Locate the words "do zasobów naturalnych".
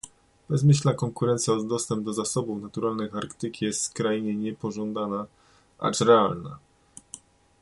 2.05-3.15